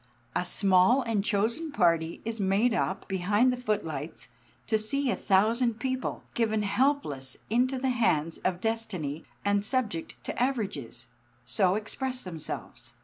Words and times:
A 0.35 0.45
small 0.45 1.03
and 1.03 1.23
chosen 1.23 1.71
party 1.71 2.21
is 2.25 2.39
made 2.39 2.73
up, 2.73 3.07
behind 3.07 3.53
the 3.53 3.61
footlights, 3.61 4.29
to 4.65 4.79
see 4.79 5.11
a 5.11 5.15
thousand 5.15 5.79
people, 5.79 6.23
given 6.33 6.63
helpless 6.63 7.37
into 7.51 7.77
the 7.77 7.89
hands 7.89 8.39
of 8.39 8.59
destiny 8.59 9.25
and 9.45 9.63
subject 9.63 10.15
to 10.23 10.41
averages, 10.41 11.05
so 11.45 11.75
express 11.75 12.23
themselves. 12.23 12.95